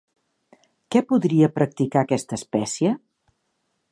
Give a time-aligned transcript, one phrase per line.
[0.95, 2.97] Què podria practicar aquesta espècie?